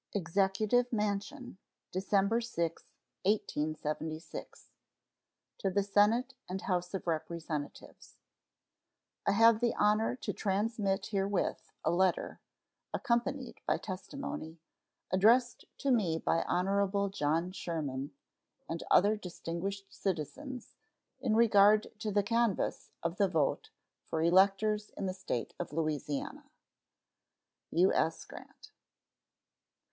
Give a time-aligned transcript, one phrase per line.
[0.15, 1.59] EXECUTIVE MANSION,
[1.91, 4.71] December 6, 1876.
[5.59, 8.17] To the Senate and House of Representatives:
[9.27, 12.39] I have the honor to transmit herewith a letter
[12.91, 14.59] (accompanied by testimony)
[15.11, 17.09] addressed to me by Hon.
[17.11, 18.09] John Sherman
[18.67, 20.73] and other distinguished citizens,
[21.19, 23.69] in regard to the canvass of the vote
[24.07, 26.49] for electors in the State of Louisiana.
[27.69, 28.25] U.S.
[28.25, 28.71] GRANT.